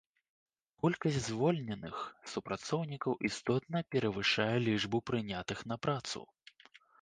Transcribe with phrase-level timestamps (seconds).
[0.83, 1.99] Колькасць звольненых
[2.31, 6.19] супрацоўнікаў істотна перавышае лічбу прынятых на працу.